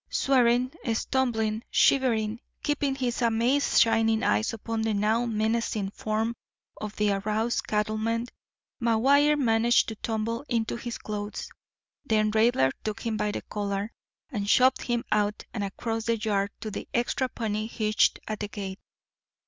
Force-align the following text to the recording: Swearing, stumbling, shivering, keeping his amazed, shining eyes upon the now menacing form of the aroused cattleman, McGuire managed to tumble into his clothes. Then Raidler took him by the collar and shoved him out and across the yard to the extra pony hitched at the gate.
Swearing, 0.09 0.71
stumbling, 0.95 1.61
shivering, 1.69 2.39
keeping 2.63 2.95
his 2.95 3.21
amazed, 3.21 3.79
shining 3.79 4.23
eyes 4.23 4.51
upon 4.51 4.81
the 4.81 4.95
now 4.95 5.27
menacing 5.27 5.91
form 5.91 6.35
of 6.77 6.95
the 6.95 7.11
aroused 7.11 7.67
cattleman, 7.67 8.25
McGuire 8.81 9.37
managed 9.37 9.89
to 9.89 9.95
tumble 9.97 10.43
into 10.49 10.75
his 10.75 10.97
clothes. 10.97 11.47
Then 12.03 12.31
Raidler 12.31 12.71
took 12.83 13.05
him 13.05 13.15
by 13.15 13.29
the 13.31 13.43
collar 13.43 13.91
and 14.31 14.49
shoved 14.49 14.81
him 14.81 15.05
out 15.11 15.43
and 15.53 15.63
across 15.63 16.05
the 16.05 16.17
yard 16.17 16.49
to 16.61 16.71
the 16.71 16.87
extra 16.95 17.29
pony 17.29 17.67
hitched 17.67 18.19
at 18.27 18.39
the 18.39 18.47
gate. 18.47 18.79